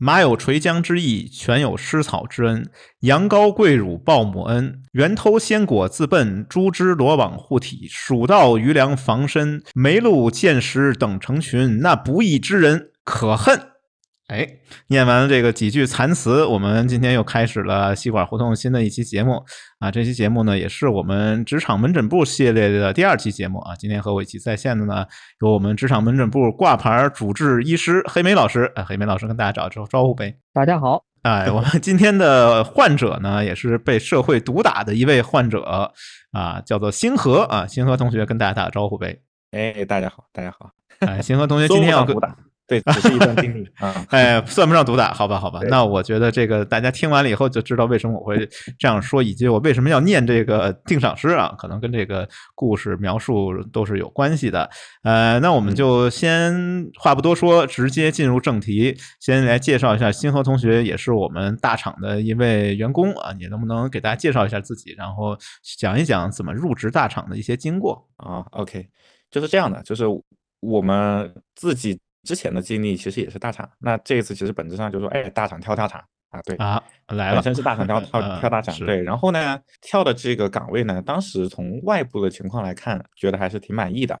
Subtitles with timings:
[0.00, 2.70] 马有垂缰之意，犬有失草之恩。
[3.00, 7.88] 羊羔跪乳报母恩，猿偷鲜果自奔，猪只罗网护体。
[7.90, 11.80] 鼠盗余粮防身，麋鹿见食等成群。
[11.80, 13.60] 那不义之人可恨。
[14.28, 14.46] 哎，
[14.88, 19.42] 念完了这个几句残词，我们今天又开始了吸管胡同新的一期节目
[19.78, 19.90] 啊！
[19.90, 23.74] 这期节目呢，也是我们职场门诊部系列的第二期节目啊！
[23.76, 25.06] 今天和我一起在线的呢，
[25.40, 28.70] 有我们职场门诊部挂牌主治医师黑莓老师。
[28.74, 30.36] 啊，黑莓老师跟大家打招招呼呗。
[30.52, 31.02] 大家好。
[31.22, 35.90] 哎，我们今天的患者呢，也是被社会毒打的一位患者
[36.32, 37.66] 啊，叫做星河啊。
[37.66, 39.20] 星河同学跟大家打个招呼呗。
[39.52, 40.72] 哎，大家好，大家好。
[40.98, 42.14] 哎，星河同学 今天要跟。
[42.68, 45.60] 对， 只是一段经历 啊，哎，算不上毒打，好吧，好吧。
[45.70, 48.46] 那我觉得这个大家听完了以后就知道为什么我会
[48.78, 54.68] 这样说，以及我为什么要念这个定赏诗啊，可能跟这个故事描述都是有关系的。
[55.02, 65.34] 呃，那我们就先话不多说，直接进入正题，先来介绍一下星河同学，也是我们大厂的一位员工啊，你能不能给大家介绍一下自己，然后
[65.78, 68.86] 讲一讲怎么入职大厂的一些经过啊？OK，
[69.30, 70.04] 就是这样的，就是
[70.60, 71.98] 我们自己。
[72.28, 75.98] 之前的经历其实也是大厂，那这一次其实本质上就是说，哎，大厂跳大厂
[76.28, 84.20] 啊，对啊，来了，本身是大厂跳跳跳大厂，对，然后呢，跳的这个岗位呢，当时从外部的情况来看，觉得还是挺满意的，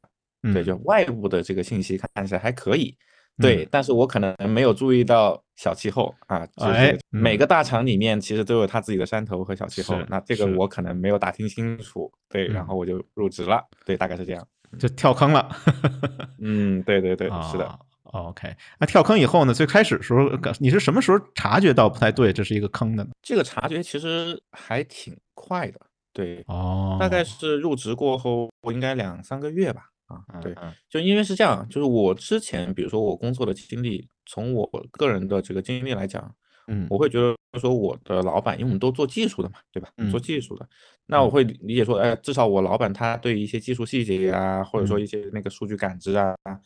[0.54, 2.96] 对，就外部的这个信息看起来还可以，
[3.36, 10.66] 对，但是我可能没有注意到小气候啊，就是每个大厂里面其实都有他自己的山头和小气候，那这个我。
[10.66, 14.46] 可能没有打听清楚，对，然后我就入职了，对，大概是这样，
[14.78, 15.48] 就跳坑了，
[16.40, 17.78] 嗯，对对对，是的。
[18.12, 19.52] OK，那跳坑以后呢？
[19.52, 23.10] 最开始时候，你是什么时候察觉到不太对，这是一个坑的呢？
[23.22, 25.80] 这个察觉其实还挺快的，
[26.12, 30.54] 对，哦，大概是入职过后，我应该两三个月吧，啊，对，
[30.88, 36.34] 就因为是这样，就是我之前，比如说我工作的经历，从我个人的这个经历来讲，
[36.66, 39.90] 嗯，我会觉得说我的老板，因为我们都做技术的嘛，对吧？
[40.10, 40.66] 做技术的，
[41.06, 46.34] 那我会理解说，哎，至少我老板他对一些技术细节啊，或者说一些那个数据感知啊。
[46.44, 46.58] 嗯，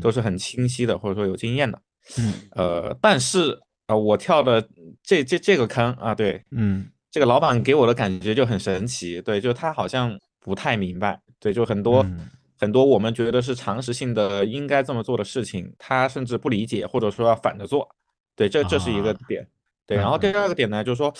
[0.00, 1.80] 都是很清晰的，或者说有经验的。
[2.18, 4.66] 嗯，呃，但是啊，我跳的
[5.02, 12.04] 这这这个坑啊，对，嗯，这个老板给我的感觉就很神奇，对，就他好像不太明白，对，就很多
[12.58, 17.88] 很多我们觉得是常识性的应该这么做的事情，他甚至不理解，或者说要反着做，
[18.34, 19.46] 对，这这是一个点，
[19.86, 19.96] 对。
[19.96, 21.12] 然后第二个点呢，就是说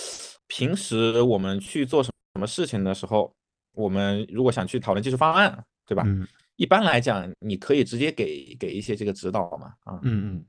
[0.46, 2.10] 平时我们去做什
[2.40, 3.32] 么事情的时候，
[3.74, 6.04] 我们如果想去讨论技术方案，对吧？
[6.60, 10.44] 一般来讲，你可以直接给给一些这个指导嘛，啊，嗯嗯，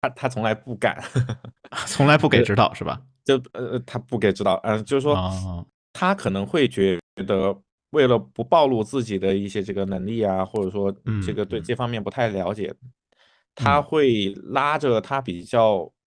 [0.00, 1.00] 他他从来不敢，
[1.86, 3.00] 从来不给指导是吧？
[3.24, 7.56] 就呃，他不给指导，嗯，就是说，他可能会觉得
[7.90, 10.92] 为了不暴露自己的一些这个能力啊，或者说
[11.24, 12.74] 这个对这方面不太了解，
[13.54, 15.88] 他会拉着他比较